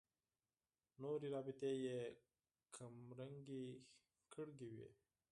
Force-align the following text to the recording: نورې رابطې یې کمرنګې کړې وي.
نورې 1.01 1.27
رابطې 1.35 1.71
یې 1.85 1.99
کمرنګې 2.75 3.65
کړې 4.33 4.67
وي. 4.75 4.89